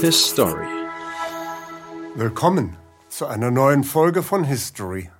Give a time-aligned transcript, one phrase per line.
[0.00, 0.66] His Story.
[2.14, 2.78] Willkommen
[3.10, 5.10] zu einer neuen Folge von History.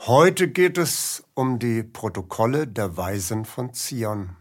[0.00, 4.36] Heute geht es um die Protokolle der Weisen von Zion.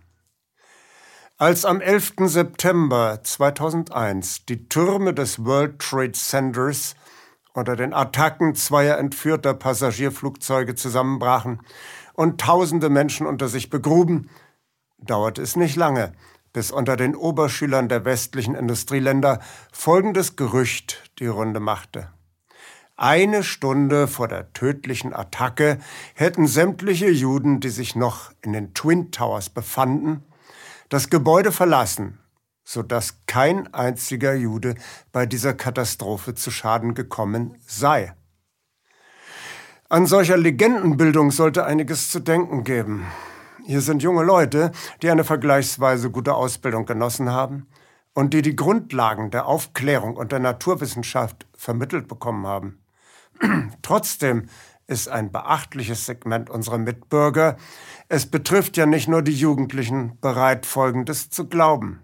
[1.38, 2.16] Als am 11.
[2.26, 6.96] September 2001 die Türme des World Trade Centers
[7.54, 11.62] unter den Attacken zweier entführter Passagierflugzeuge zusammenbrachen
[12.12, 14.30] und tausende Menschen unter sich begruben,
[14.98, 16.12] dauerte es nicht lange,
[16.54, 19.40] bis unter den Oberschülern der westlichen Industrieländer
[19.72, 22.10] folgendes Gerücht die Runde machte.
[22.96, 25.80] Eine Stunde vor der tödlichen Attacke
[26.16, 30.26] hätten sämtliche Juden, die sich noch in den Twin Towers befanden,
[30.90, 32.20] das Gebäude verlassen,
[32.66, 34.76] so dass kein einziger Jude
[35.14, 38.14] bei dieser Katastrophe zu Schaden gekommen sei.
[39.88, 43.08] An solcher Legendenbildung sollte einiges zu denken geben.
[43.70, 44.72] Hier sind junge Leute,
[45.04, 47.68] die eine vergleichsweise gute Ausbildung genossen haben
[48.16, 52.80] und die die Grundlagen der Aufklärung und der Naturwissenschaft vermittelt bekommen haben.
[53.84, 54.50] Trotzdem
[54.88, 57.58] ist ein beachtliches Segment unserer Mitbürger.
[58.08, 62.02] Es betrifft ja nicht nur die Jugendlichen bereit, Folgendes zu glauben.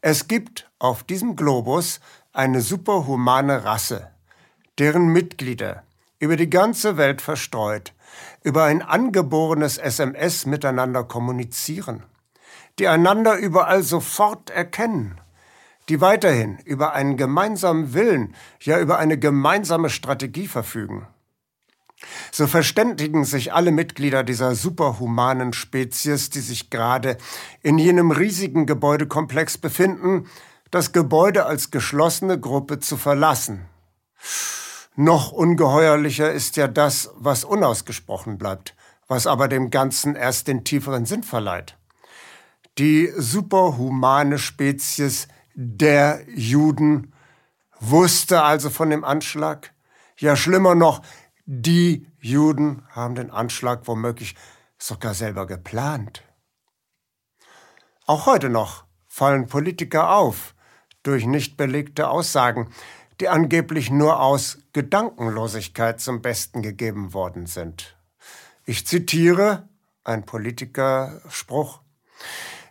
[0.00, 1.98] Es gibt auf diesem Globus
[2.32, 4.12] eine superhumane Rasse,
[4.78, 5.82] deren Mitglieder
[6.20, 7.92] über die ganze Welt verstreut
[8.42, 12.04] über ein angeborenes SMS miteinander kommunizieren,
[12.78, 15.20] die einander überall sofort erkennen,
[15.88, 21.06] die weiterhin über einen gemeinsamen Willen, ja über eine gemeinsame Strategie verfügen.
[22.30, 27.18] So verständigen sich alle Mitglieder dieser superhumanen Spezies, die sich gerade
[27.62, 30.28] in jenem riesigen Gebäudekomplex befinden,
[30.70, 33.66] das Gebäude als geschlossene Gruppe zu verlassen.
[35.00, 38.74] Noch ungeheuerlicher ist ja das, was unausgesprochen bleibt,
[39.06, 41.78] was aber dem Ganzen erst den tieferen Sinn verleiht.
[42.78, 47.12] Die superhumane Spezies der Juden
[47.78, 49.72] wusste also von dem Anschlag.
[50.16, 51.02] Ja, schlimmer noch,
[51.46, 54.34] die Juden haben den Anschlag womöglich
[54.78, 56.24] sogar selber geplant.
[58.04, 60.56] Auch heute noch fallen Politiker auf
[61.04, 62.74] durch nicht belegte Aussagen,
[63.20, 67.96] die angeblich nur aus Gedankenlosigkeit zum Besten gegeben worden sind.
[68.64, 69.68] Ich zitiere
[70.04, 71.80] ein Politikerspruch.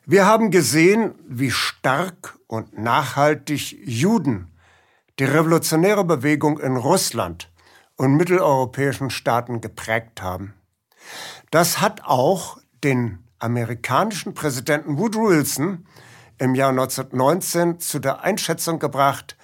[0.05, 4.51] Wir haben gesehen, wie stark und nachhaltig Juden
[5.19, 7.51] die revolutionäre Bewegung in Russland
[7.95, 10.53] und mitteleuropäischen Staaten geprägt haben.
[11.51, 15.85] Das hat auch den amerikanischen Präsidenten Woodrow Wilson
[16.37, 19.36] im Jahr 1919 zu der Einschätzung gebracht,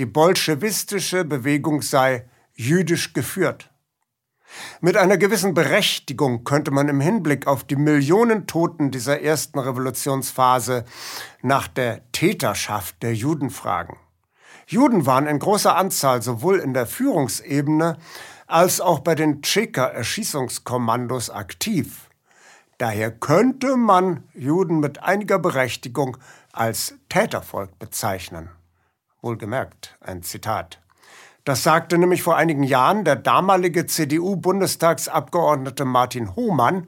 [0.00, 3.70] die bolschewistische Bewegung sei jüdisch geführt.
[4.80, 10.86] Mit einer gewissen Berechtigung könnte man im Hinblick auf die Millionen Toten dieser ersten Revolutionsphase
[11.42, 13.98] nach der Täterschaft der Juden fragen.
[14.66, 17.98] Juden waren in großer Anzahl sowohl in der Führungsebene
[18.46, 22.08] als auch bei den Tscheka-Erschießungskommandos aktiv.
[22.78, 26.16] Daher könnte man Juden mit einiger Berechtigung
[26.52, 28.48] als Tätervolk bezeichnen.
[29.22, 30.80] Wohlgemerkt, ein Zitat.
[31.44, 36.86] Das sagte nämlich vor einigen Jahren der damalige CDU-Bundestagsabgeordnete Martin Hohmann,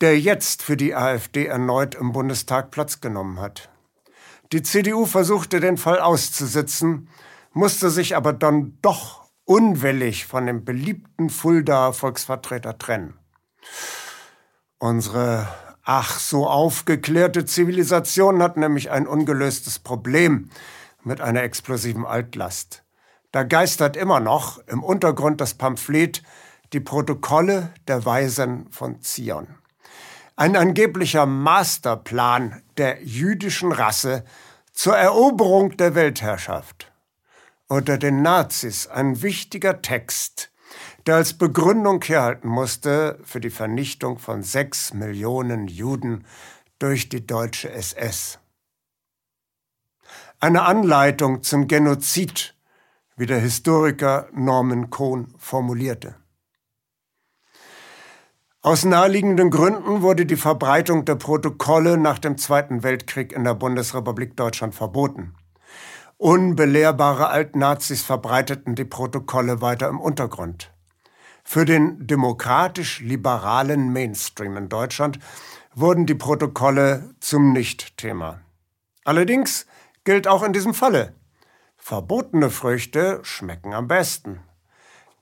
[0.00, 3.70] der jetzt für die AfD erneut im Bundestag Platz genommen hat.
[4.52, 7.08] Die CDU versuchte den Fall auszusitzen,
[7.52, 13.14] musste sich aber dann doch unwillig von dem beliebten Fuldaer Volksvertreter trennen.
[14.78, 15.48] Unsere
[15.82, 20.50] ach so aufgeklärte Zivilisation hat nämlich ein ungelöstes Problem
[21.04, 22.84] mit einer explosiven Altlast.
[23.32, 26.22] Da geistert immer noch im Untergrund das Pamphlet
[26.72, 29.46] Die Protokolle der Weisen von Zion.
[30.36, 34.24] Ein angeblicher Masterplan der jüdischen Rasse
[34.72, 36.90] zur Eroberung der Weltherrschaft.
[37.68, 40.50] Unter den Nazis ein wichtiger Text,
[41.06, 46.26] der als Begründung herhalten musste für die Vernichtung von sechs Millionen Juden
[46.80, 48.39] durch die deutsche SS.
[50.42, 52.54] Eine Anleitung zum Genozid
[53.14, 56.14] wie der Historiker Norman Cohn formulierte.
[58.62, 64.34] Aus naheliegenden Gründen wurde die Verbreitung der Protokolle nach dem Zweiten Weltkrieg in der Bundesrepublik
[64.34, 65.34] Deutschland verboten.
[66.16, 70.72] Unbelehrbare Altnazis verbreiteten die Protokolle weiter im Untergrund.
[71.44, 75.18] Für den demokratisch-liberalen Mainstream in Deutschland
[75.74, 78.40] wurden die Protokolle zum Nichtthema.
[79.04, 79.66] Allerdings
[80.10, 81.14] gilt auch in diesem Falle.
[81.76, 84.40] Verbotene Früchte schmecken am besten.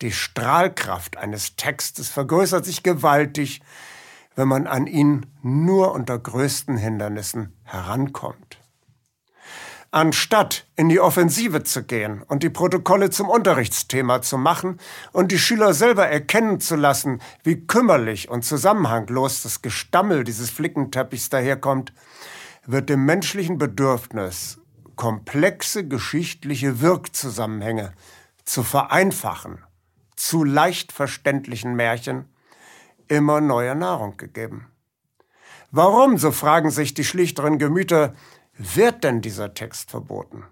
[0.00, 3.60] Die Strahlkraft eines Textes vergrößert sich gewaltig,
[4.34, 8.56] wenn man an ihn nur unter größten Hindernissen herankommt.
[9.90, 14.78] Anstatt in die Offensive zu gehen und die Protokolle zum Unterrichtsthema zu machen
[15.12, 21.28] und die Schüler selber erkennen zu lassen, wie kümmerlich und zusammenhanglos das Gestammel dieses Flickenteppichs
[21.28, 21.92] daherkommt,
[22.64, 24.57] wird dem menschlichen Bedürfnis,
[24.98, 27.94] komplexe geschichtliche Wirkzusammenhänge
[28.44, 29.64] zu vereinfachen,
[30.16, 32.28] zu leicht verständlichen Märchen,
[33.06, 34.66] immer neue Nahrung gegeben.
[35.70, 38.12] Warum, so fragen sich die schlichteren Gemüter,
[38.58, 40.42] wird denn dieser Text verboten?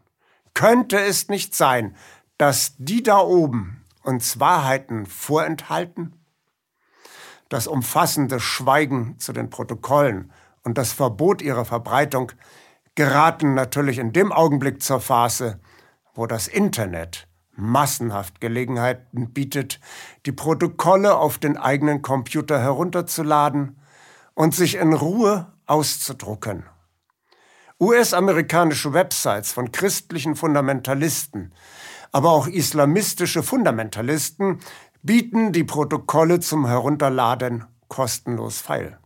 [0.55, 1.97] Könnte es nicht sein,
[2.39, 6.15] dass die da oben uns Wahrheiten vorenthalten?
[7.49, 10.31] Das umfassende Schweigen zu den Protokollen
[10.63, 12.31] und das Verbot ihrer Verbreitung
[12.97, 15.61] geraten natürlich in dem Augenblick zur Phase,
[16.15, 19.81] wo das Internet massenhaft Gelegenheiten bietet,
[20.27, 23.79] die Protokolle auf den eigenen Computer herunterzuladen
[24.35, 26.65] und sich in Ruhe auszudrucken.
[27.79, 31.53] US-amerikanische Websites von christlichen Fundamentalisten,
[32.13, 34.61] aber auch islamistische Fundamentalisten
[35.03, 38.99] bieten die Protokolle zum Herunterladen kostenlos feil.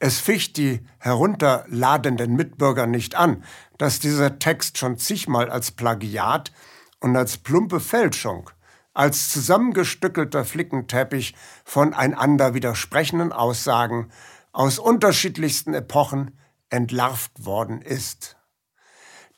[0.00, 3.44] Es ficht die herunterladenden Mitbürger nicht an,
[3.78, 6.52] dass dieser Text schon zigmal als Plagiat
[7.00, 8.50] und als plumpe Fälschung,
[8.94, 14.10] als zusammengestückelter Flickenteppich von einander widersprechenden Aussagen
[14.52, 16.38] aus unterschiedlichsten Epochen
[16.70, 18.36] entlarvt worden ist.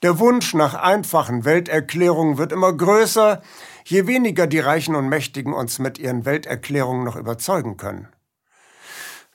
[0.02, 3.40] Der Wunsch nach einfachen Welterklärungen wird immer größer,
[3.86, 8.13] je weniger die Reichen und Mächtigen uns mit ihren Welterklärungen noch überzeugen können.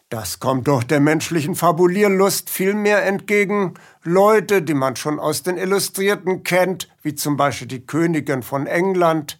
[0.10, 3.76] Das kommt doch der menschlichen Fabulierlust viel mehr entgegen.
[4.02, 9.38] Leute, die man schon aus den Illustrierten kennt, wie zum Beispiel die Königin von England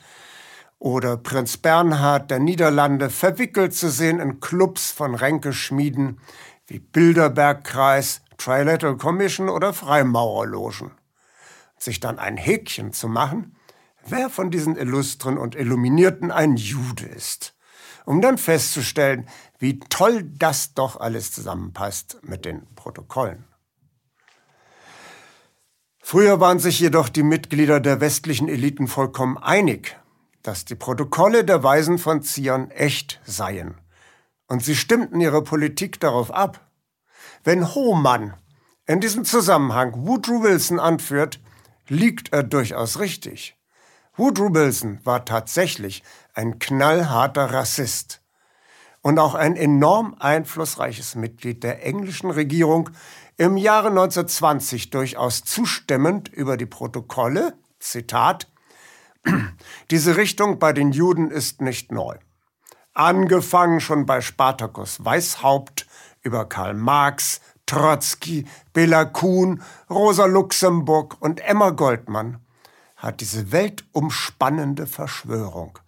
[0.78, 6.22] oder Prinz Bernhard der Niederlande, verwickelt zu sehen in Clubs von Ränkeschmieden
[6.68, 10.92] wie Bilderbergkreis, Trilateral Commission oder Freimaurerlogen.
[11.80, 13.56] Sich dann ein Häkchen zu machen,
[14.06, 17.56] wer von diesen Illustren und Illuminierten ein Jude ist,
[18.06, 23.46] um dann festzustellen, wie toll das doch alles zusammenpasst mit den Protokollen.
[26.02, 29.96] Früher waren sich jedoch die Mitglieder der westlichen Eliten vollkommen einig,
[30.42, 33.76] dass die Protokolle der Weisen von Zion echt seien.
[34.48, 36.68] Und sie stimmten ihre Politik darauf ab.
[37.44, 38.34] Wenn Hohmann
[38.88, 41.40] in diesem Zusammenhang Woodrow Wilson anführt,
[41.88, 43.59] liegt er durchaus richtig.
[44.20, 48.20] Woodrow Wilson war tatsächlich ein knallharter Rassist
[49.02, 52.90] und auch ein enorm einflussreiches Mitglied der englischen Regierung,
[53.38, 58.50] im Jahre 1920 durchaus zustimmend über die Protokolle, Zitat,
[59.90, 62.18] diese Richtung bei den Juden ist nicht neu.
[62.94, 65.88] Angefangen schon bei Spartacus Weishaupt
[66.24, 72.42] über Karl Marx, Trotzki, Bela Kuhn, Rosa Luxemburg und Emma Goldmann
[73.00, 75.80] hat diese weltumspannende Verschwörung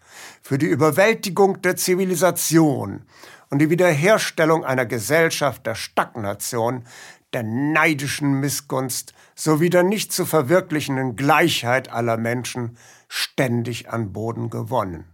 [0.42, 3.06] für die Überwältigung der Zivilisation
[3.50, 6.86] und die Wiederherstellung einer Gesellschaft der Stagnation,
[7.34, 12.78] der neidischen Missgunst sowie der nicht zu verwirklichenden Gleichheit aller Menschen
[13.08, 15.06] ständig an Boden gewonnen.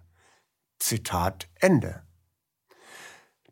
[0.79, 2.01] Zitat Ende.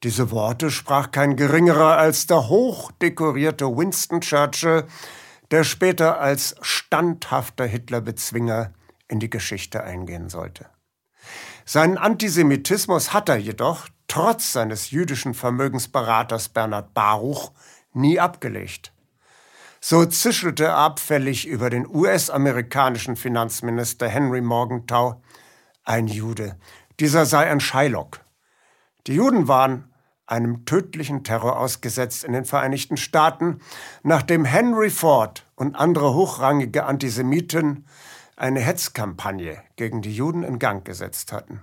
[0.04, 4.86] Diese Worte sprach kein geringerer als der hochdekorierte Winston Churchill,
[5.52, 8.74] der später als standhafter Hitlerbezwinger
[9.08, 10.66] in die Geschichte eingehen sollte.
[11.66, 17.52] Seinen Antisemitismus hat er jedoch, trotz seines jüdischen Vermögensberaters Bernhard Baruch,
[17.94, 18.92] nie abgelegt.
[19.82, 25.22] So zischelte er abfällig über den US-amerikanischen Finanzminister Henry Morgenthau,
[25.84, 26.58] ein Jude,
[27.00, 28.22] dieser sei ein Shylock.
[29.08, 29.94] Die Juden waren
[30.28, 33.60] einem tödlichen Terror ausgesetzt in den Vereinigten Staaten,
[34.04, 37.86] nachdem Henry Ford und andere hochrangige Antisemiten
[38.36, 41.62] eine Hetzkampagne gegen die Juden in Gang gesetzt hatten.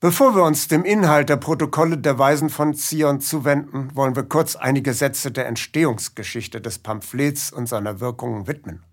[0.00, 4.54] Bevor wir uns dem Inhalt der Protokolle der Weisen von Zion zuwenden, wollen wir kurz
[4.54, 8.84] einige Sätze der Entstehungsgeschichte des Pamphlets und seiner Wirkungen widmen.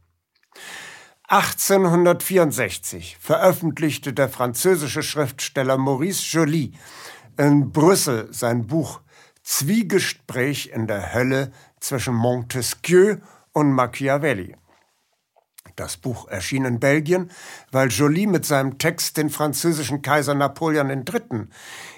[1.27, 6.73] 1864 veröffentlichte der französische Schriftsteller Maurice Joly
[7.41, 9.01] in Brüssel sein Buch
[9.41, 13.17] Zwiegespräch in der Hölle zwischen Montesquieu
[13.51, 14.55] und Machiavelli.
[15.75, 17.31] Das Buch erschien in Belgien,
[17.71, 21.47] weil Joly mit seinem Text den französischen Kaiser Napoleon III.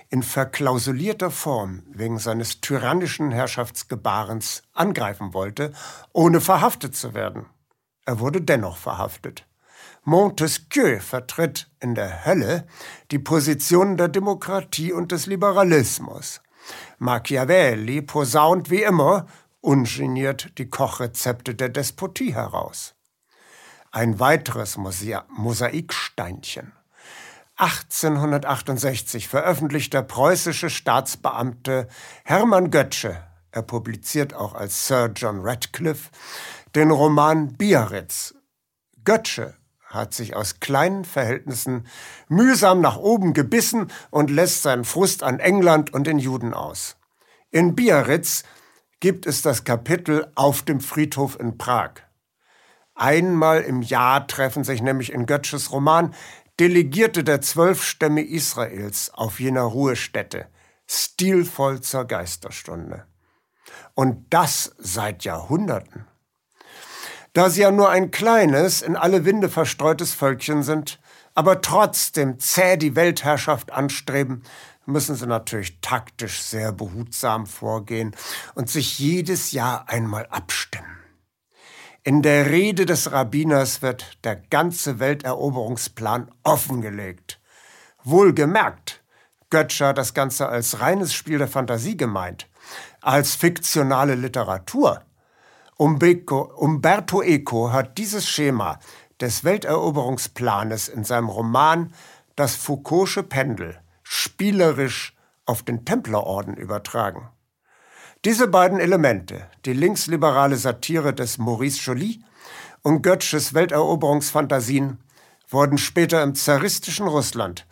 [0.08, 5.74] in verklausulierter Form wegen seines tyrannischen Herrschaftsgebarens angreifen wollte,
[6.14, 7.48] ohne verhaftet zu werden.
[8.06, 9.46] Er wurde dennoch verhaftet.
[10.06, 12.68] Montesquieu vertritt in der Hölle
[13.12, 16.42] die Positionen der Demokratie und des Liberalismus.
[17.00, 19.28] Machiavelli posaunt wie immer
[19.62, 22.96] ungeniert die Kochrezepte der Despotie heraus.
[23.92, 26.74] Ein weiteres Mosaiksteinchen.
[27.56, 31.88] 1868 veröffentlicht der preußische Staatsbeamte
[32.26, 36.10] Hermann Götzsche, er publiziert auch als Sir John Radcliffe,
[36.76, 38.34] den Roman Biarritz.
[39.06, 39.56] Götzsche
[39.94, 41.86] hat sich aus kleinen Verhältnissen
[42.28, 46.98] mühsam nach oben gebissen und lässt seinen Frust an England und den Juden aus.
[47.52, 48.44] In Biarritz
[49.00, 51.92] gibt es das Kapitel Auf dem Friedhof in Prag.
[52.96, 56.14] Einmal im Jahr treffen sich nämlich in Götzsches Roman
[56.60, 60.48] Delegierte der zwölf Stämme Israels auf jener Ruhestätte,
[60.88, 63.06] stilvoll zur Geisterstunde.
[63.96, 66.06] Und das seit Jahrhunderten.
[67.34, 71.00] Da sie ja nur ein kleines, in alle Winde verstreutes Völkchen sind,
[71.34, 74.44] aber trotzdem zäh die Weltherrschaft anstreben,
[74.86, 78.16] müssen sie natürlich taktisch sehr behutsam vorgehen
[78.54, 81.00] und sich jedes Jahr einmal abstimmen.
[82.04, 87.40] In der Rede des Rabbiners wird der ganze Welteroberungsplan offengelegt.
[88.04, 89.02] Wohlgemerkt,
[89.50, 92.50] Götzscher hat das Ganze als reines Spiel der Fantasie gemeint,
[93.02, 95.02] als fiktionale Literatur.
[95.84, 98.80] Umberto Eco hat dieses Schema
[99.20, 101.94] des Welteroberungsplanes in seinem Roman
[102.38, 105.14] Das Foucault'sche Pendel spielerisch
[105.46, 107.28] auf den Templerorden übertragen.
[108.24, 112.24] Diese beiden Elemente, die linksliberale Satire des Maurice Joly
[112.82, 115.04] und Götzsches Welteroberungsfantasien,
[115.50, 117.68] wurden später im zaristischen Russland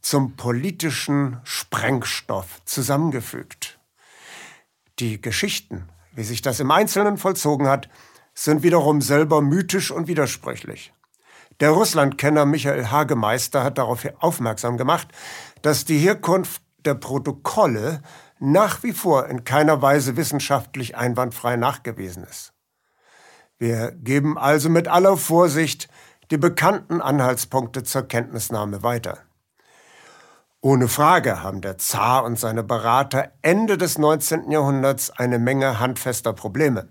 [0.00, 3.78] zum politischen Sprengstoff zusammengefügt.
[4.98, 7.88] Die Geschichten, wie sich das im Einzelnen vollzogen hat,
[8.34, 10.92] sind wiederum selber mythisch und widersprüchlich.
[11.60, 15.08] Der Russlandkenner Michael Hagemeister hat darauf aufmerksam gemacht,
[15.60, 18.02] dass die Herkunft der Protokolle
[18.38, 22.52] nach wie vor in keiner Weise wissenschaftlich einwandfrei nachgewiesen ist.
[23.58, 25.88] Wir geben also mit aller Vorsicht
[26.32, 29.18] die bekannten Anhaltspunkte zur Kenntnisnahme weiter.
[30.64, 34.52] Ohne Frage haben der Zar und seine Berater Ende des 19.
[34.52, 36.88] Jahrhunderts eine Menge handfester Probleme.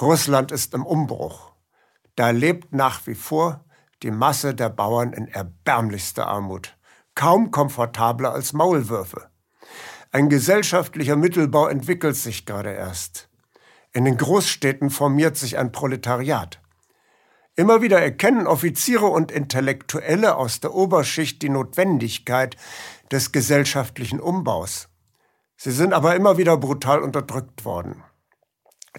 [0.00, 1.52] Russland ist im Umbruch.
[2.16, 3.66] Da lebt nach wie vor
[4.02, 6.78] die Masse der Bauern in erbärmlichster Armut,
[7.14, 9.28] kaum komfortabler als Maulwürfe.
[10.10, 13.28] Ein gesellschaftlicher Mittelbau entwickelt sich gerade erst.
[13.92, 16.58] In den Großstädten formiert sich ein Proletariat.
[17.58, 22.56] Immer wieder erkennen Offiziere und Intellektuelle aus der Oberschicht die Notwendigkeit
[23.10, 24.88] des gesellschaftlichen Umbaus.
[25.56, 28.04] Sie sind aber immer wieder brutal unterdrückt worden.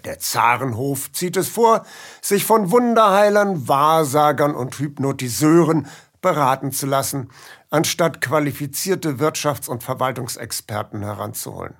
[0.04, 1.86] Der Zarenhof zieht es vor,
[2.22, 5.88] sich von Wunderheilern, Wahrsagern und Hypnotiseuren
[6.22, 7.30] beraten zu lassen,
[7.70, 11.78] anstatt qualifizierte Wirtschafts- und Verwaltungsexperten heranzuholen.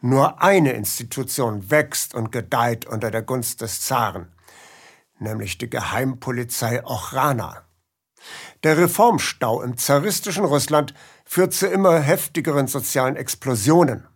[0.00, 4.33] Nur eine Institution wächst und gedeiht unter der Gunst des Zaren,
[5.18, 7.62] nämlich die Geheimpolizei Ochrana.
[8.62, 10.94] Der Reformstau im zaristischen Russland
[11.24, 14.06] führt zu immer heftigeren sozialen Explosionen.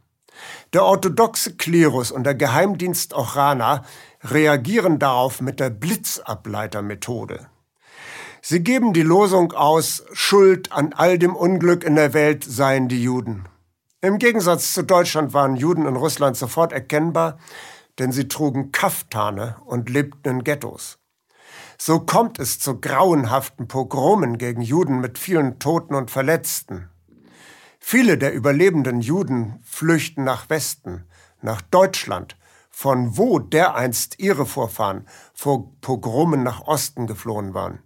[0.72, 3.84] Der orthodoxe Klerus und der Geheimdienst Ochrana
[4.22, 7.48] reagieren darauf mit der Blitzableitermethode.
[8.40, 13.02] Sie geben die Losung aus, Schuld an all dem Unglück in der Welt seien die
[13.02, 13.46] Juden.
[14.00, 17.38] Im Gegensatz zu Deutschland waren Juden in Russland sofort erkennbar,
[17.98, 20.98] denn sie trugen Kaftane und lebten in Ghettos.
[21.78, 26.90] So kommt es zu grauenhaften Pogromen gegen Juden mit vielen Toten und Verletzten.
[27.78, 31.06] Viele der überlebenden Juden flüchten nach Westen,
[31.40, 32.36] nach Deutschland,
[32.70, 37.82] von wo dereinst ihre Vorfahren vor Pogromen nach Osten geflohen waren.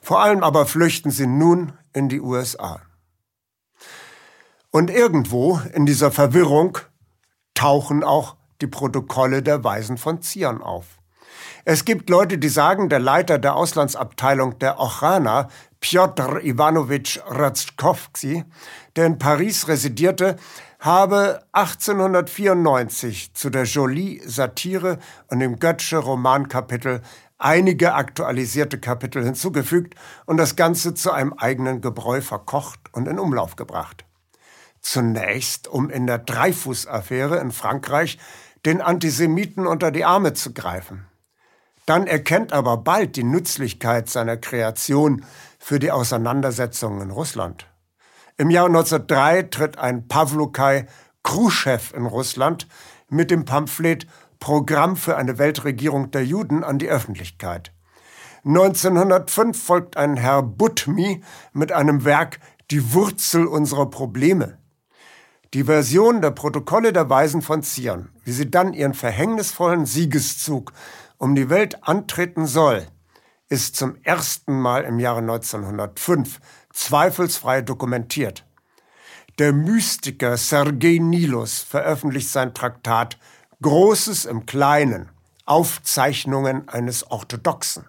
[0.00, 2.80] Vor allem aber flüchten sie nun in die USA.
[4.70, 6.78] Und irgendwo in dieser Verwirrung
[7.54, 10.86] tauchen auch die Protokolle der Weisen von Zion auf.
[11.64, 15.48] Es gibt Leute, die sagen, der Leiter der Auslandsabteilung der Ochrana,
[15.80, 18.44] Piotr Ivanovich Ratschkowski,
[18.96, 20.36] der in Paris residierte,
[20.80, 27.02] habe 1894 zu der Jolie-Satire und dem Götzsche Romankapitel
[27.38, 29.94] einige aktualisierte Kapitel hinzugefügt
[30.26, 34.04] und das Ganze zu einem eigenen Gebräu verkocht und in Umlauf gebracht.
[34.80, 38.18] Zunächst, um in der Dreyfus-Affäre in Frankreich
[38.64, 41.06] den Antisemiten unter die Arme zu greifen.
[41.86, 45.24] Dann erkennt aber bald die Nützlichkeit seiner Kreation
[45.58, 47.66] für die Auseinandersetzungen in Russland.
[48.36, 50.86] Im Jahr 1903 tritt ein Pawlukai
[51.22, 52.66] Khrushchev in Russland
[53.08, 54.06] mit dem Pamphlet
[54.38, 57.72] Programm für eine Weltregierung der Juden an die Öffentlichkeit.
[58.44, 62.40] 1905 folgt ein Herr Butmi mit einem Werk
[62.72, 64.58] Die Wurzel unserer Probleme.
[65.54, 70.72] Die Version der Protokolle der Weisen von Zion, wie sie dann ihren verhängnisvollen Siegeszug
[71.18, 72.86] um die Welt antreten soll,
[73.50, 76.40] ist zum ersten Mal im Jahre 1905
[76.72, 78.46] zweifelsfrei dokumentiert.
[79.38, 83.18] Der Mystiker Sergei Nilus veröffentlicht sein Traktat
[83.60, 85.10] Großes im Kleinen,
[85.44, 87.86] Aufzeichnungen eines Orthodoxen.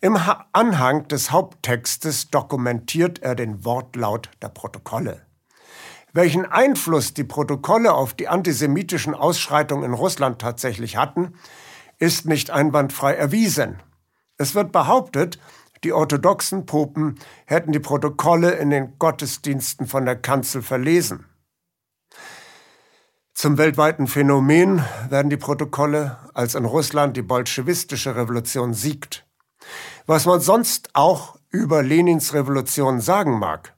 [0.00, 0.16] Im
[0.52, 5.26] Anhang des Haupttextes dokumentiert er den Wortlaut der Protokolle.
[6.12, 11.34] Welchen Einfluss die Protokolle auf die antisemitischen Ausschreitungen in Russland tatsächlich hatten,
[11.98, 13.80] ist nicht einwandfrei erwiesen.
[14.36, 15.38] Es wird behauptet,
[15.84, 21.26] die orthodoxen Popen hätten die Protokolle in den Gottesdiensten von der Kanzel verlesen.
[23.34, 29.26] Zum weltweiten Phänomen werden die Protokolle, als in Russland die bolschewistische Revolution siegt.
[30.06, 33.74] Was man sonst auch über Lenins Revolution sagen mag,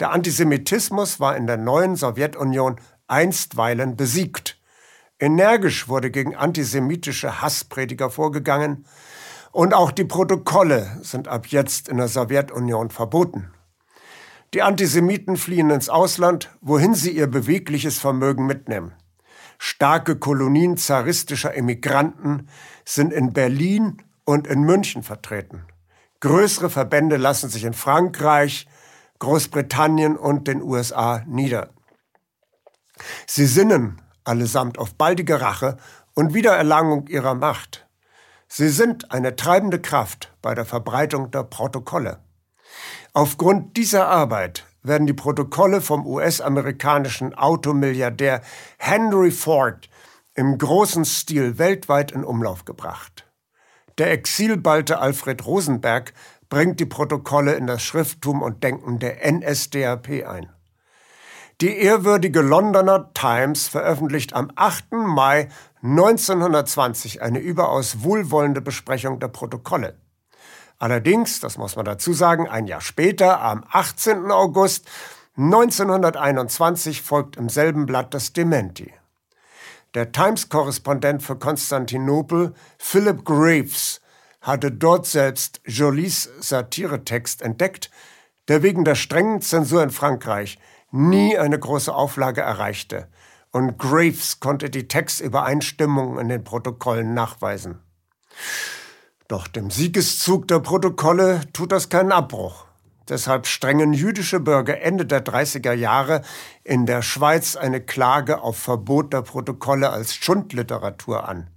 [0.00, 4.58] der Antisemitismus war in der neuen Sowjetunion einstweilen besiegt.
[5.20, 8.86] Energisch wurde gegen antisemitische Hassprediger vorgegangen,
[9.52, 13.52] und auch die Protokolle sind ab jetzt in der Sowjetunion verboten.
[14.52, 18.94] Die Antisemiten fliehen ins Ausland, wohin sie ihr bewegliches Vermögen mitnehmen.
[19.58, 22.48] Starke Kolonien zaristischer Emigranten
[22.84, 25.64] sind in Berlin und in München vertreten.
[26.18, 28.66] Größere Verbände lassen sich in Frankreich,
[29.24, 31.70] Großbritannien und den USA nieder.
[33.26, 35.78] Sie sinnen allesamt auf baldige Rache
[36.12, 37.86] und Wiedererlangung ihrer Macht.
[38.48, 42.18] Sie sind eine treibende Kraft bei der Verbreitung der Protokolle.
[43.14, 48.42] Aufgrund dieser Arbeit werden die Protokolle vom US-amerikanischen Automilliardär
[48.76, 49.88] Henry Ford
[50.34, 53.24] im großen Stil weltweit in Umlauf gebracht.
[53.96, 56.12] Der Exilbalte Alfred Rosenberg
[56.54, 60.52] bringt die Protokolle in das Schrifttum und Denken der NSDAP ein.
[61.60, 64.92] Die ehrwürdige Londoner Times veröffentlicht am 8.
[64.92, 65.48] Mai
[65.82, 69.98] 1920 eine überaus wohlwollende Besprechung der Protokolle.
[70.78, 74.30] Allerdings, das muss man dazu sagen, ein Jahr später, am 18.
[74.30, 74.88] August
[75.36, 78.94] 1921 folgt im selben Blatt das Dementi.
[79.94, 84.00] Der Times-Korrespondent für Konstantinopel, Philip Graves,
[84.44, 87.90] hatte dort selbst Jolies Satiretext entdeckt,
[88.48, 90.58] der wegen der strengen Zensur in Frankreich
[90.90, 93.08] nie eine große Auflage erreichte,
[93.50, 97.78] und Graves konnte die Textübereinstimmung in den Protokollen nachweisen.
[99.28, 102.66] Doch dem Siegeszug der Protokolle tut das keinen Abbruch.
[103.08, 106.22] Deshalb strengen jüdische Bürger Ende der 30er Jahre
[106.64, 111.48] in der Schweiz eine Klage auf Verbot der Protokolle als Schundliteratur an.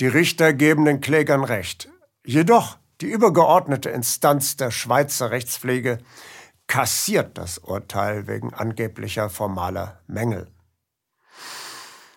[0.00, 1.88] Die Richter geben den Klägern Recht.
[2.28, 5.96] Jedoch die übergeordnete Instanz der Schweizer Rechtspflege
[6.66, 10.46] kassiert das Urteil wegen angeblicher formaler Mängel.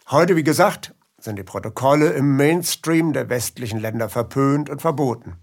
[0.10, 5.38] Heute, wie gesagt, sind die Protokolle im Mainstream der westlichen Länder verpönt und verboten.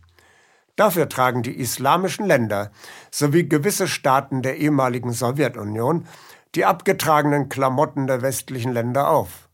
[0.77, 2.71] Dafür tragen die islamischen Länder
[3.11, 6.07] sowie gewisse Staaten der ehemaligen Sowjetunion
[6.55, 9.48] die abgetragenen Klamotten der westlichen Länder auf.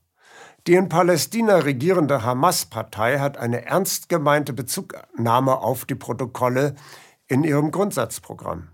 [0.66, 6.74] Die in Palästina regierende Hamas-Partei hat eine ernst gemeinte Bezugnahme auf die Protokolle
[7.26, 8.68] in ihrem Grundsatzprogramm.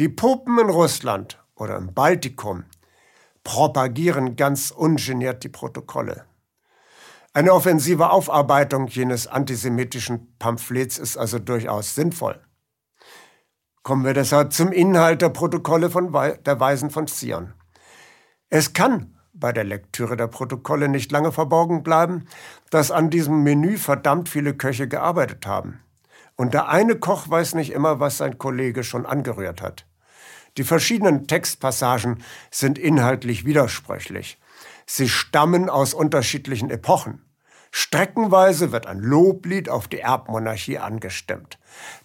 [0.00, 2.64] Die Popen in Russland oder im Baltikum
[3.44, 6.24] propagieren ganz ungeniert die Protokolle.
[7.32, 12.40] Eine offensive Aufarbeitung jenes antisemitischen Pamphlets ist also durchaus sinnvoll.
[13.84, 17.54] Kommen wir deshalb zum Inhalt der Protokolle von der Weisen von Zion.
[18.50, 22.26] Es kann bei der Lektüre der Protokolle nicht lange verborgen bleiben,
[22.70, 25.80] dass an diesem Menü verdammt viele Köche gearbeitet haben.
[26.36, 29.86] Und der eine Koch weiß nicht immer, was sein Kollege schon angerührt hat.
[30.56, 34.38] Die verschiedenen Textpassagen sind inhaltlich widersprüchlich.
[34.86, 37.22] Sie stammen aus unterschiedlichen Epochen.
[37.70, 41.58] Streckenweise wird ein Loblied auf die Erbmonarchie angestimmt.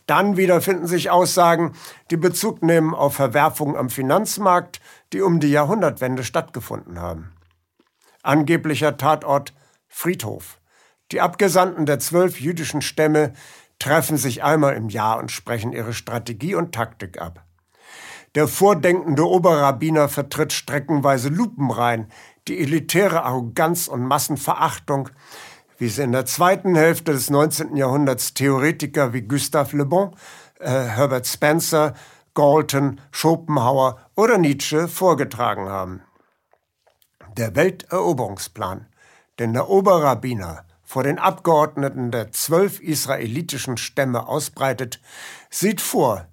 [0.08, 1.74] Dann wieder finden sich Aussagen,
[2.12, 4.82] die Bezug nehmen auf Verwerfungen am Finanzmarkt,
[5.14, 7.34] die um die Jahrhundertwende stattgefunden haben.
[8.24, 9.54] Angeblicher Tatort
[9.88, 10.60] Friedhof.
[11.12, 13.34] Die Abgesandten der zwölf jüdischen Stämme
[13.78, 17.46] treffen sich einmal im Jahr und sprechen ihre Strategie und Taktik ab.
[18.36, 22.08] Der vordenkende Oberrabbiner vertritt streckenweise lupenrein
[22.48, 25.10] die elitäre Arroganz und Massenverachtung,
[25.78, 27.76] wie sie in der zweiten Hälfte des 19.
[27.76, 30.16] Jahrhunderts Theoretiker wie Gustave Le Bon,
[30.60, 31.94] äh, Herbert Spencer,
[32.34, 36.02] Galton, Schopenhauer oder Nietzsche vorgetragen haben.
[37.38, 38.88] Der Welteroberungsplan,
[39.40, 45.00] den der Oberrabbiner vor den Abgeordneten der zwölf israelitischen Stämme ausbreitet,
[45.50, 46.28] sieht vor,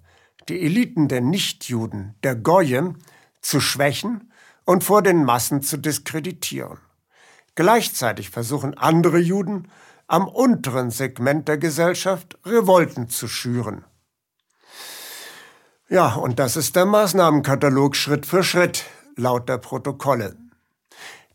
[0.49, 2.97] die Eliten der Nichtjuden, der Goyim,
[3.41, 4.31] zu schwächen
[4.65, 6.77] und vor den Massen zu diskreditieren.
[7.55, 9.67] Gleichzeitig versuchen andere Juden,
[10.07, 13.85] am unteren Segment der Gesellschaft Revolten zu schüren.
[15.91, 18.85] Ja, und das ist der Maßnahmenkatalog Schritt für Schritt,
[19.17, 20.37] laut der Protokolle.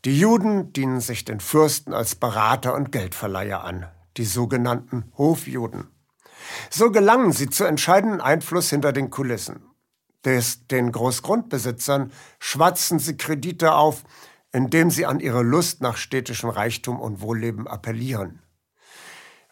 [0.03, 3.85] Die Juden dienen sich den Fürsten als Berater und Geldverleiher an,
[4.17, 5.91] die sogenannten Hofjuden.
[6.71, 9.61] So gelangen sie zu entscheidenden Einfluss hinter den Kulissen.
[10.25, 14.05] Des, den Großgrundbesitzern schwatzen sie Kredite auf,
[14.51, 18.41] indem sie an ihre Lust nach städtischem Reichtum und Wohlleben appellieren.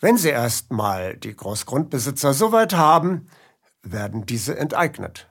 [0.01, 3.27] Wenn sie erstmal die Großgrundbesitzer so weit haben,
[3.91, 5.27] werden diese enteignet.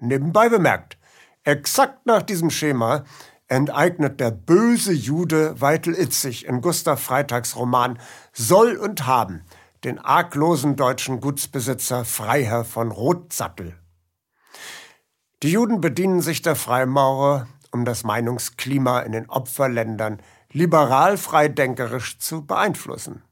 [0.00, 0.98] Nebenbei bemerkt,
[1.44, 3.04] exakt nach diesem Schema
[3.48, 7.98] enteignet der böse Jude Weitel Itzig in Gustav Freitags Roman
[8.32, 9.42] Soll und Haben
[9.84, 13.74] den arglosen deutschen Gutsbesitzer Freiherr von Rotsattel.
[15.42, 22.46] Die Juden bedienen sich der Freimaurer, um das Meinungsklima in den Opferländern liberal freidenkerisch zu
[22.46, 23.22] beeinflussen.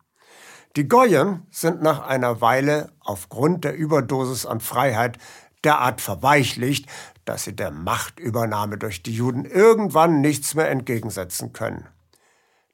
[0.76, 5.18] Die Goyen sind nach einer Weile aufgrund der Überdosis an Freiheit
[5.64, 6.88] derart verweichlicht,
[7.26, 11.86] dass sie der Machtübernahme durch die Juden irgendwann nichts mehr entgegensetzen können.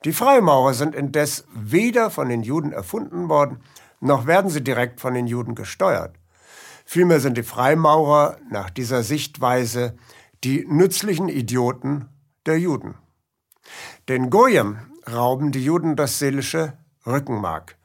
[0.05, 3.65] Die Freimaurer sind indes weder von den Juden erfunden worden,
[3.99, 6.15] noch werden sie direkt von den Juden gesteuert.
[6.85, 9.97] Vielmehr sind die Freimaurer nach dieser Sichtweise
[10.45, 12.09] die nützlichen Idioten
[12.47, 12.95] der Juden.
[14.09, 14.79] Den Goyim
[15.13, 17.78] rauben die Juden das seelische Rückenmark.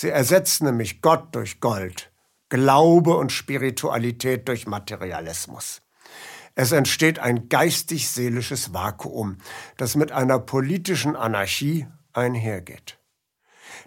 [0.00, 2.12] Sie ersetzen nämlich Gott durch Gold,
[2.50, 5.82] Glaube und Spiritualität durch Materialismus.
[6.54, 9.38] Es entsteht ein geistig-seelisches Vakuum,
[9.76, 13.00] das mit einer politischen Anarchie einhergeht.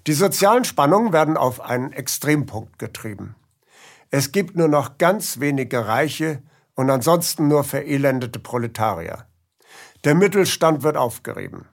[0.06, 3.38] Die sozialen Spannungen werden auf einen Extrempunkt getrieben.
[4.10, 6.44] Es gibt nur noch ganz wenige Reiche
[6.76, 9.28] und ansonsten nur verelendete Proletarier.
[10.04, 11.70] Der Mittelstand wird aufgerieben.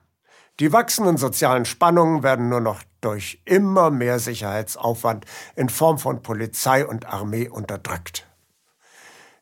[0.59, 6.85] Die wachsenden sozialen Spannungen werden nur noch durch immer mehr Sicherheitsaufwand in Form von Polizei
[6.85, 8.27] und Armee unterdrückt.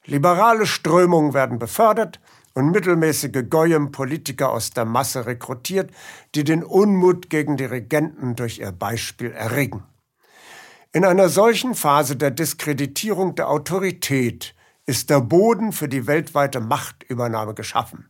[0.06, 2.20] Liberale Strömungen werden befördert
[2.54, 5.92] und mittelmäßige Goyim-Politiker aus der Masse rekrutiert,
[6.36, 9.84] die den Unmut gegen die Regenten durch ihr Beispiel erregen.
[10.94, 17.54] In einer solchen Phase der Diskreditierung der Autorität ist der Boden für die weltweite Machtübernahme
[17.54, 18.08] geschaffen.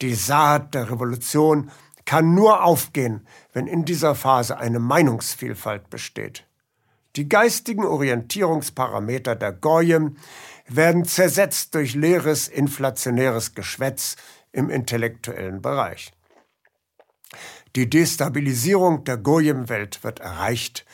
[0.00, 1.70] Die Saat der Revolution
[2.04, 6.46] kann nur aufgehen, wenn in dieser Phase eine Meinungsvielfalt besteht.
[7.16, 10.16] Die geistigen Orientierungsparameter der Goyim
[10.66, 14.16] werden zersetzt durch leeres, inflationäres Geschwätz
[14.52, 16.12] im intellektuellen Bereich.
[17.76, 20.84] Die Destabilisierung der Goyim-Welt wird erreicht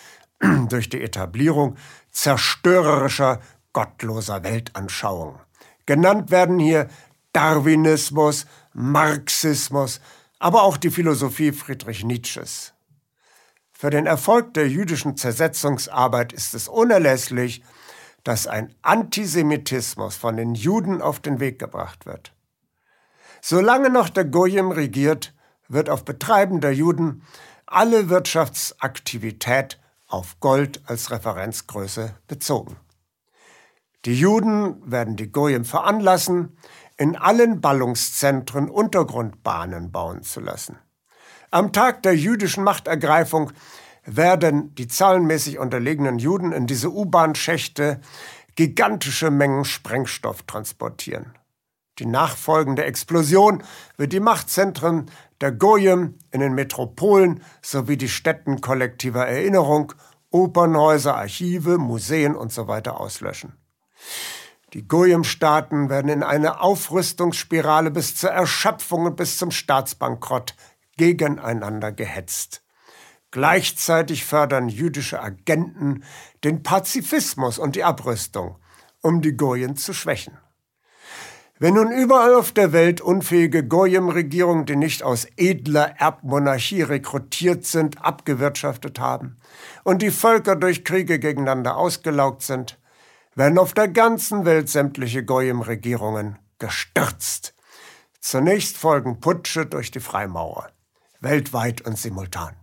[0.69, 1.77] durch die Etablierung
[2.11, 3.41] zerstörerischer,
[3.73, 5.41] gottloser Weltanschauungen.
[5.87, 6.89] Genannt werden hier
[7.33, 10.01] Darwinismus, Marxismus,
[10.39, 12.75] aber auch die Philosophie Friedrich Nietzsches.
[13.73, 17.63] Für den Erfolg der jüdischen Zersetzungsarbeit ist es unerlässlich,
[18.25, 22.35] dass ein Antisemitismus von den Juden auf den Weg gebracht wird.
[23.41, 25.35] Solange noch der Goyim regiert,
[25.69, 27.23] wird auf Betreiben der Juden
[27.67, 32.77] alle Wirtschaftsaktivität auf Gold als Referenzgröße bezogen.
[34.05, 36.57] Die Juden werden die Goyim veranlassen,
[36.99, 40.79] in allen Ballungszentren Untergrundbahnen bauen zu lassen.
[41.51, 43.53] Am Tag der jüdischen Machtergreifung
[44.05, 48.01] werden die zahlenmäßig unterlegenen Juden in diese U-Bahn-Schächte
[48.57, 51.35] gigantische Mengen Sprengstoff transportieren.
[51.99, 53.63] Die nachfolgende Explosion
[53.97, 59.93] wird die Machtzentren der Goyim in den Metropolen sowie die Stätten kollektiver Erinnerung,
[60.31, 62.81] Opernhäuser, Archive, Museen usw.
[62.85, 63.55] So auslöschen.
[64.75, 70.55] Die Goyim-Staaten werden in eine Aufrüstungsspirale bis zur Erschöpfung und bis zum Staatsbankrott
[70.99, 72.63] gegeneinander gehetzt.
[73.31, 76.05] Gleichzeitig fördern jüdische Agenten
[76.45, 78.57] den Pazifismus und die Abrüstung,
[79.01, 80.37] um die Goyen zu schwächen.
[81.59, 88.05] Wenn nun überall auf der Welt unfähige Goyim-Regierungen, die nicht aus edler Erbmonarchie rekrutiert sind,
[88.05, 89.39] abgewirtschaftet haben
[89.83, 92.78] und die Völker durch Kriege gegeneinander ausgelaugt sind,
[93.39, 97.55] werden auf der ganzen Welt sämtliche Goyim-Regierungen gestürzt.
[98.19, 100.73] Zunächst folgen Putsche durch die Freimaurer,
[101.21, 102.57] weltweit und simultan.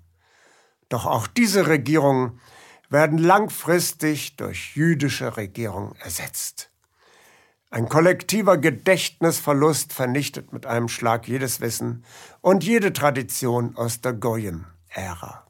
[0.90, 2.42] Doch auch diese Regierungen
[2.90, 6.72] werden langfristig durch jüdische Regierungen ersetzt.
[7.70, 12.04] Ein kollektiver Gedächtnisverlust vernichtet mit einem Schlag jedes Wissen
[12.42, 15.48] und jede Tradition aus der Goyim-Ära.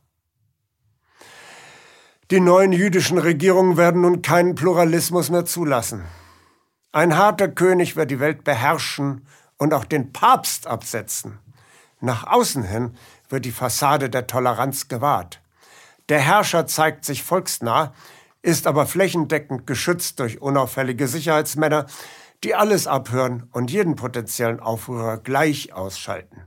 [2.31, 6.03] Die neuen jüdischen Regierungen werden nun keinen Pluralismus mehr zulassen.
[6.91, 11.37] Ein harter König wird die Welt beherrschen und auch den Papst absetzen.
[11.99, 12.97] Nach außen hin
[13.29, 15.39] wird die Fassade der Toleranz gewahrt.
[16.09, 17.93] Der Herrscher zeigt sich volksnah,
[18.41, 21.85] ist aber flächendeckend geschützt durch unauffällige Sicherheitsmänner,
[22.43, 26.41] die alles abhören und jeden potenziellen Aufrührer gleich ausschalten.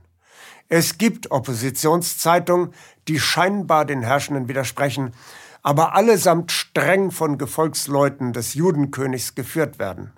[0.67, 2.73] Es gibt Oppositionszeitungen,
[3.07, 5.13] die scheinbar den Herrschenden widersprechen,
[5.61, 10.13] aber allesamt streng von Gefolgsleuten des Judenkönigs geführt werden.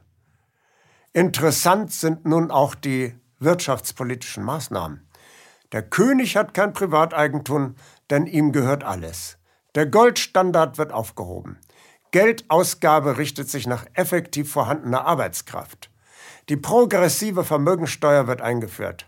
[1.13, 5.07] Interessant sind nun auch die wirtschaftspolitischen Maßnahmen.
[5.71, 7.75] Der König hat kein Privateigentum,
[8.09, 9.37] denn ihm gehört alles.
[9.75, 11.57] Der Goldstandard wird aufgehoben.
[12.11, 15.89] Geldausgabe richtet sich nach effektiv vorhandener Arbeitskraft.
[16.49, 19.07] Die progressive Vermögensteuer wird eingeführt.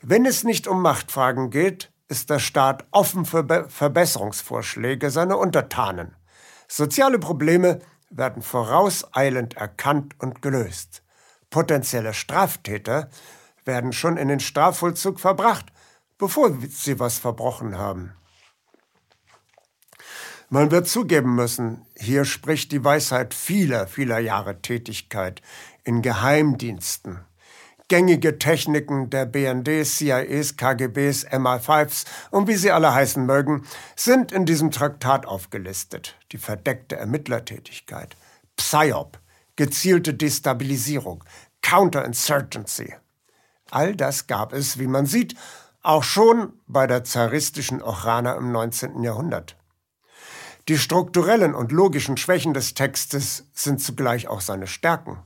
[0.00, 6.14] Wenn es nicht um Machtfragen geht, ist der Staat offen für Be Verbesserungsvorschläge seiner Untertanen.
[6.68, 7.78] Soziale Probleme
[8.10, 11.02] werden vorauseilend erkannt und gelöst.
[11.48, 13.08] Potenzielle Straftäter
[13.64, 15.72] werden schon in den Strafvollzug verbracht,
[16.18, 18.12] bevor sie was verbrochen haben.
[20.50, 25.40] Man wird zugeben müssen, hier spricht die Weisheit vieler, vieler Jahre Tätigkeit
[25.82, 27.20] in Geheimdiensten.
[27.92, 34.46] Gängige Techniken der BNDs, CIAs, KGBs, MI5s und wie sie alle heißen mögen, sind in
[34.46, 36.16] diesem Traktat aufgelistet.
[36.32, 38.16] Die verdeckte Ermittlertätigkeit,
[38.56, 39.18] PSYOP,
[39.56, 41.22] gezielte Destabilisierung,
[41.60, 42.94] Counterinsurgency.
[43.70, 45.34] All das gab es, wie man sieht,
[45.82, 49.02] auch schon bei der zaristischen Ochrana im 19.
[49.02, 49.58] Jahrhundert.
[50.68, 55.18] Die strukturellen und logischen Schwächen des Textes sind zugleich auch seine Stärken.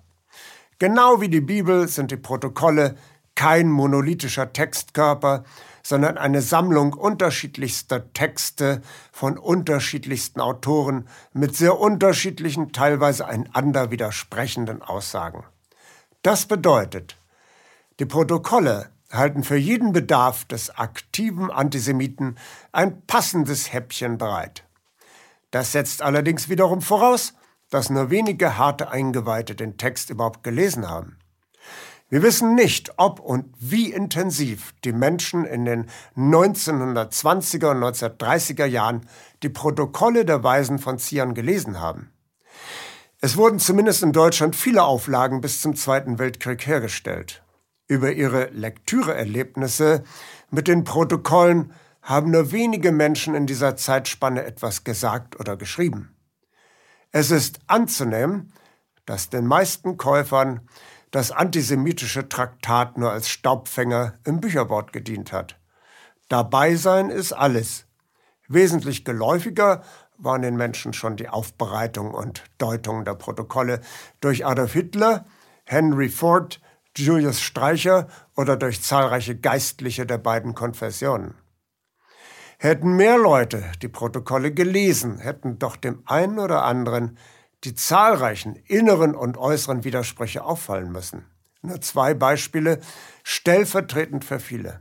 [0.79, 2.97] Genau wie die Bibel sind die Protokolle
[3.35, 5.45] kein monolithischer Textkörper,
[5.83, 15.45] sondern eine Sammlung unterschiedlichster Texte von unterschiedlichsten Autoren mit sehr unterschiedlichen, teilweise einander widersprechenden Aussagen.
[16.23, 17.17] Das bedeutet,
[17.99, 22.37] die Protokolle halten für jeden Bedarf des aktiven Antisemiten
[22.73, 24.65] ein passendes Häppchen bereit.
[25.53, 27.33] Das setzt allerdings wiederum voraus,
[27.71, 31.19] dass nur wenige harte Eingeweihte den Text überhaupt gelesen haben.
[32.09, 39.09] Wir wissen nicht, ob und wie intensiv die Menschen in den 1920er und 1930er Jahren
[39.43, 42.13] die Protokolle der Weisen von Zion gelesen haben.
[43.21, 47.43] Es wurden zumindest in Deutschland viele Auflagen bis zum Zweiten Weltkrieg hergestellt.
[47.89, 50.05] Über ihre Lektüreerlebnisse
[50.51, 56.16] mit den Protokollen haben nur wenige Menschen in dieser Zeitspanne etwas gesagt oder geschrieben.
[57.19, 58.53] Es ist anzunehmen,
[59.07, 60.61] dass den meisten Käufern
[61.13, 65.59] das antisemitische Traktat nur als Staubfänger im Bücherbord gedient hat.
[66.29, 67.87] Dabei sein ist alles.
[68.49, 69.83] Wesentlich geläufiger
[70.19, 73.81] waren den Menschen schon die Aufbereitung und Deutung der Protokolle
[74.21, 75.25] durch Adolf Hitler,
[75.65, 76.61] Henry Ford,
[76.99, 81.33] Julius Streicher oder durch zahlreiche Geistliche der beiden Konfessionen.
[82.59, 87.19] Hätten mehr Leute die Protokolle gelesen, hätten doch dem einen oder anderen
[87.65, 91.27] die zahlreichen inneren und äußeren Widersprüche auffallen müssen.
[91.61, 92.81] Nur zwei Beispiele,
[93.25, 94.81] stellvertretend für viele.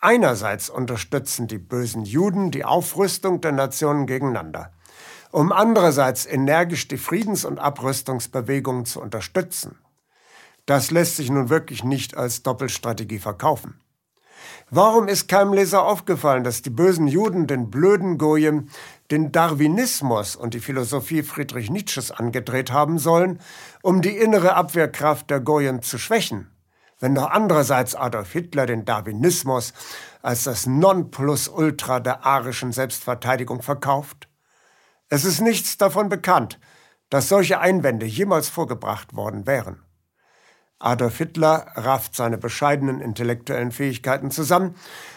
[0.00, 4.72] Einerseits unterstützen die bösen Juden die Aufrüstung der Nationen gegeneinander,
[5.30, 9.78] um andererseits energisch die Friedens- und Abrüstungsbewegungen zu unterstützen.
[10.66, 13.81] Das lässt sich nun wirklich nicht als Doppelstrategie verkaufen.
[14.74, 18.70] Warum ist keinem Leser aufgefallen, dass die bösen Juden den blöden Goyim
[19.10, 23.38] den Darwinismus und die Philosophie Friedrich Nietzsches angedreht haben sollen,
[23.82, 26.50] um die innere Abwehrkraft der Goyim zu schwächen?
[26.98, 29.74] Wenn doch andererseits Adolf Hitler den Darwinismus
[30.22, 34.26] als das Nonplusultra der arischen Selbstverteidigung verkauft?
[35.10, 36.58] Es ist nichts davon bekannt,
[37.10, 39.82] dass solche Einwände jemals vorgebracht worden wären.
[40.82, 44.74] Adolf Hitler rafft seine bescheidenen intellektuellen Fähigkeiten zusammen,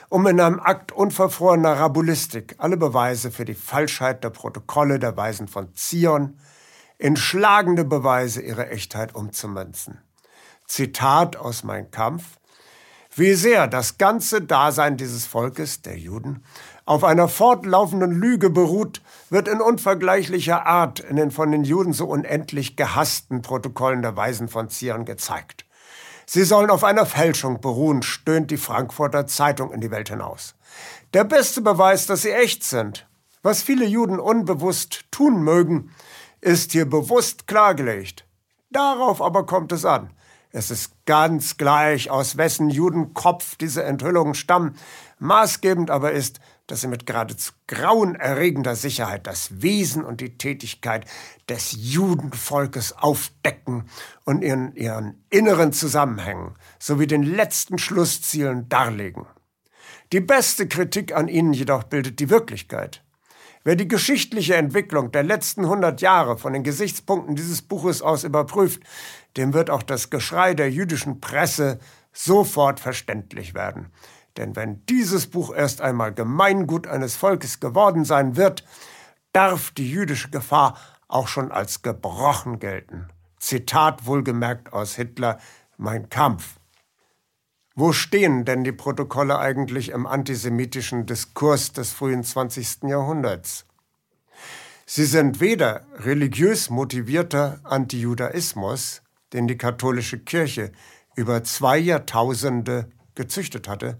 [0.10, 5.48] um in einem Akt unverfrorener Rabulistik alle Beweise für die Falschheit der Protokolle der Weisen
[5.48, 6.38] von Zion
[6.98, 10.00] in schlagende Beweise ihrer Echtheit umzumünzen.
[10.68, 12.24] Zitat aus Mein Kampf.
[13.16, 16.44] Wie sehr das ganze Dasein dieses Volkes, der Juden,
[16.86, 22.06] auf einer fortlaufenden Lüge beruht, wird in unvergleichlicher Art in den von den Juden so
[22.06, 25.66] unendlich gehassten Protokollen der Weisen von Zion gezeigt.
[26.26, 30.56] Sie sollen auf einer Fälschung beruhen, stöhnt die Frankfurter Zeitung in die Welt hinaus.
[31.14, 33.08] Der beste Beweis, dass sie echt sind.
[33.44, 35.92] Was viele Juden unbewusst tun mögen,
[36.42, 38.26] ist hier bewusst klargelegt.
[38.72, 40.10] Darauf aber kommt es an.
[40.52, 44.78] Es ist ganz gleich, aus wessen Judenkopf diese Enthüllungen stammen.
[45.20, 51.06] Maßgebend aber ist, dass sie mit geradezu grauenerregender Sicherheit das Wesen und die Tätigkeit
[51.48, 53.90] des Judenvolkes aufdecken
[54.24, 59.26] und in ihren inneren Zusammenhängen sowie den letzten Schlusszielen darlegen.
[60.12, 63.04] Die beste Kritik an ihnen jedoch bildet die Wirklichkeit.
[63.64, 68.84] Wer die geschichtliche Entwicklung der letzten hundert Jahre von den Gesichtspunkten dieses Buches aus überprüft,
[69.38, 71.80] dem wird auch das Geschrei der jüdischen Presse
[72.14, 73.92] sofort verständlich werden.
[74.38, 78.64] Denn wenn dieses Buch erst einmal Gemeingut eines Volkes geworden sein wird,
[79.34, 83.08] darf die jüdische Gefahr auch schon als gebrochen gelten.
[83.40, 85.40] Zitat wohlgemerkt aus Hitler,
[85.78, 86.60] mein Kampf.
[87.76, 92.84] Wo stehen denn die Protokolle eigentlich im antisemitischen Diskurs des frühen 20.
[92.84, 93.66] Jahrhunderts?
[94.86, 99.02] Sie sind weder religiös motivierter Antijudaismus,
[99.34, 100.72] den die katholische Kirche
[101.16, 103.98] über zwei Jahrtausende gezüchtet hatte,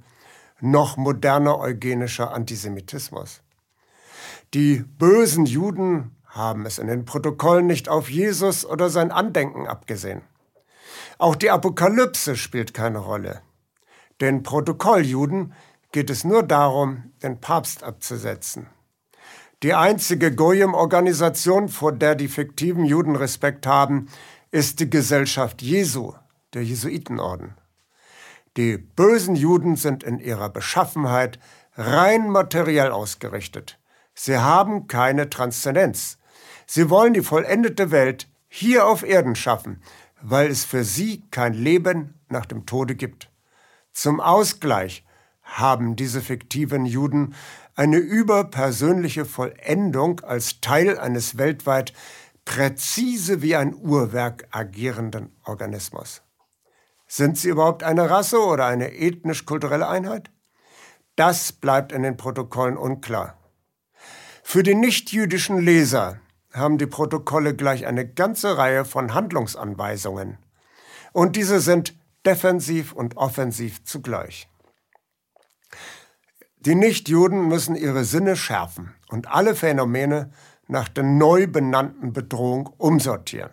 [0.62, 3.42] noch moderner eugenischer Antisemitismus.
[4.54, 10.22] Die bösen Juden haben es in den Protokollen nicht auf Jesus oder sein Andenken abgesehen.
[11.18, 13.42] Auch die Apokalypse spielt keine Rolle.
[14.22, 15.54] Den Protokolljuden
[15.92, 18.68] geht es nur darum, den Papst abzusetzen.
[19.64, 24.10] Die einzige Goyim-Organisation, vor der die fiktiven Juden Respekt haben,
[24.52, 26.14] ist die Gesellschaft Jesu,
[26.54, 27.56] der Jesuitenorden.
[28.58, 31.40] Die bösen Juden sind in ihrer Beschaffenheit
[31.76, 33.80] rein materiell ausgerichtet.
[34.14, 36.18] Sie haben keine Transzendenz.
[36.66, 39.82] Sie wollen die vollendete Welt hier auf Erden schaffen,
[40.22, 43.30] weil es für sie kein Leben nach dem Tode gibt.
[43.92, 45.06] Zum Ausgleich
[45.44, 47.36] haben diese fiktiven Juden
[47.76, 51.94] eine überpersönliche Vollendung als Teil eines weltweit
[52.46, 56.25] präzise wie ein Uhrwerk agierenden Organismus.
[57.16, 60.32] Sind sie überhaupt eine Rasse oder eine ethnisch-kulturelle Einheit?
[61.16, 63.38] Das bleibt in den Protokollen unklar.
[64.44, 66.20] Für den nichtjüdischen Leser
[66.52, 70.40] haben die Protokolle gleich eine ganze Reihe von Handlungsanweisungen.
[71.14, 74.50] Und diese sind defensiv und offensiv zugleich.
[76.58, 80.32] Die Nichtjuden müssen ihre Sinne schärfen und alle Phänomene
[80.68, 83.52] nach der neu benannten Bedrohung umsortieren.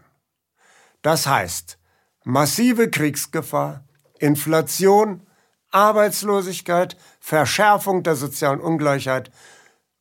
[1.02, 1.78] Das heißt,
[2.24, 3.84] massive Kriegsgefahr,
[4.18, 5.26] Inflation,
[5.70, 9.30] Arbeitslosigkeit, Verschärfung der sozialen Ungleichheit,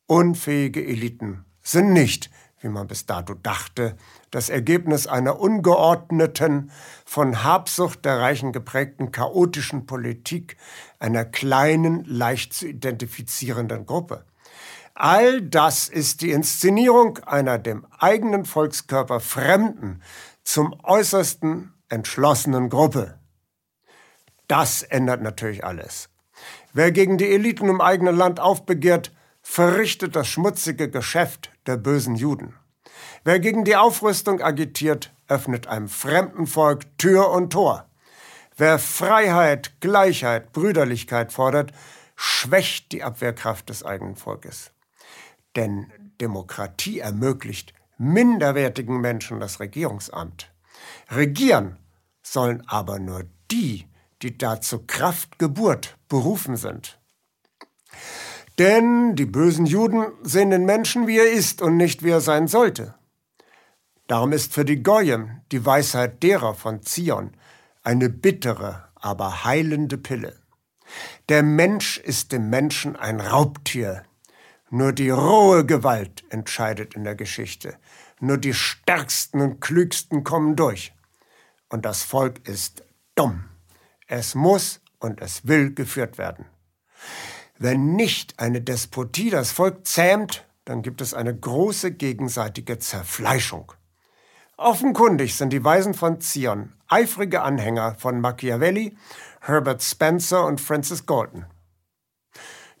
[0.06, 2.30] unfähige Eliten sind nicht,
[2.60, 3.96] wie man bis dato dachte,
[4.30, 6.70] das Ergebnis einer ungeordneten,
[7.04, 10.56] von Habsucht der Reichen geprägten chaotischen Politik
[10.98, 14.24] einer kleinen, leicht zu identifizierenden Gruppe.
[14.94, 20.02] All das ist die Inszenierung einer dem eigenen Volkskörper fremden,
[20.44, 23.18] zum äußersten entschlossenen Gruppe.
[24.48, 26.08] Das ändert natürlich alles.
[26.72, 32.54] Wer gegen die Eliten im eigenen Land aufbegehrt, verrichtet das schmutzige Geschäft der bösen Juden.
[33.24, 37.88] Wer gegen die Aufrüstung agitiert, öffnet einem fremden Volk Tür und Tor.
[38.56, 41.72] Wer Freiheit, Gleichheit, Brüderlichkeit fordert,
[42.16, 44.72] schwächt die Abwehrkraft des eigenen Volkes.
[45.56, 50.50] Denn Demokratie ermöglicht minderwertigen Menschen das Regierungsamt.
[51.10, 51.78] Regieren
[52.22, 53.86] sollen aber nur die,
[54.22, 56.98] die dazu Kraft Geburt berufen sind.
[58.58, 62.48] Denn die bösen Juden sehen den Menschen, wie er ist und nicht, wie er sein
[62.48, 62.94] sollte.
[64.06, 67.32] Darum ist für die Goyim die Weisheit derer von Zion
[67.82, 70.36] eine bittere, aber heilende Pille.
[71.28, 74.02] Der Mensch ist dem Menschen ein Raubtier.
[74.70, 77.76] Nur die rohe Gewalt entscheidet in der Geschichte.
[78.20, 80.92] Nur die Stärksten und Klügsten kommen durch
[81.72, 83.44] und das Volk ist dumm.
[84.06, 86.44] Es muss und es will geführt werden.
[87.58, 93.72] Wenn nicht eine Despotie das Volk zähmt, dann gibt es eine große gegenseitige Zerfleischung.
[94.56, 98.96] Offenkundig sind die Weisen von Zion eifrige Anhänger von Machiavelli,
[99.40, 101.46] Herbert Spencer und Francis Galton.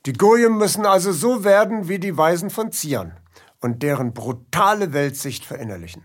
[0.04, 3.12] Die Goyim müssen also so werden wie die Weisen von Zion
[3.60, 6.04] und deren brutale Weltsicht verinnerlichen.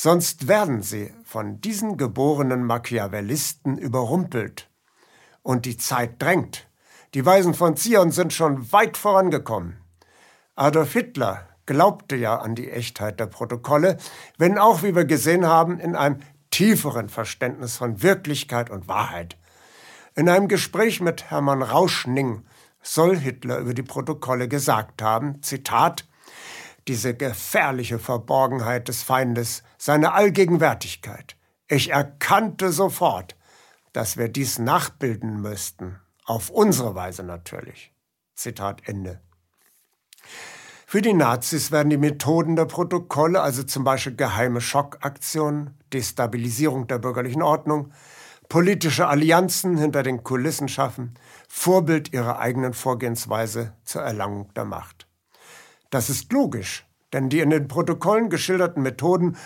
[0.00, 4.70] Sonst werden sie von diesen geborenen Machiavellisten überrumpelt.
[5.42, 6.68] Und die Zeit drängt.
[7.14, 9.78] Die Weisen von Zion sind schon weit vorangekommen.
[10.54, 13.96] Adolf Hitler glaubte ja an die Echtheit der Protokolle,
[14.36, 16.20] wenn auch, wie wir gesehen haben, in einem
[16.52, 19.36] tieferen Verständnis von Wirklichkeit und Wahrheit.
[20.14, 22.44] In einem Gespräch mit Hermann Rauschning
[22.82, 26.07] soll Hitler über die Protokolle gesagt haben, Zitat,
[26.88, 31.36] diese gefährliche Verborgenheit des Feindes, seine Allgegenwärtigkeit.
[31.68, 33.36] Ich erkannte sofort,
[33.92, 37.90] dass wir dies nachbilden müssten, Auf unsere Weise natürlich.
[38.34, 39.20] Zitat Ende.
[40.86, 46.98] Für die Nazis werden die Methoden der Protokolle, also zum Beispiel geheime Schockaktionen, Destabilisierung der
[46.98, 47.92] bürgerlichen Ordnung,
[48.48, 51.14] politische Allianzen hinter den Kulissen schaffen,
[51.48, 55.07] Vorbild ihrer eigenen Vorgehensweise zur Erlangung der Macht.
[55.90, 59.36] Das ist logisch, denn die in den Protokollen geschilderten Methoden